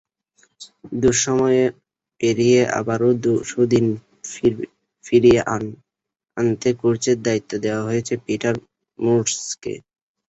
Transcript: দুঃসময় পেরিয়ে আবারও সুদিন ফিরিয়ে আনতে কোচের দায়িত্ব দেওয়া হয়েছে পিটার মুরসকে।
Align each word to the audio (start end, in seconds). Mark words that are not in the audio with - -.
দুঃসময় 1.01 1.61
পেরিয়ে 2.21 2.61
আবারও 2.79 3.09
সুদিন 3.49 3.85
ফিরিয়ে 5.05 5.39
আনতে 6.37 6.69
কোচের 6.79 7.17
দায়িত্ব 7.25 7.51
দেওয়া 7.63 7.83
হয়েছে 7.87 8.13
পিটার 8.25 8.55
মুরসকে। 8.99 9.73